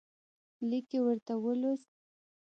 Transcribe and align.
لیک 0.69 0.87
یې 0.95 0.99
ورته 1.05 1.33
ولوست. 1.43 1.91